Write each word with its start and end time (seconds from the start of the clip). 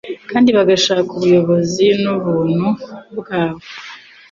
kandi 0.31 0.49
bagashaka 0.57 1.09
ubuyobozi 1.17 1.85
n'ubuntu 2.01 2.67
bwayo. 3.17 3.57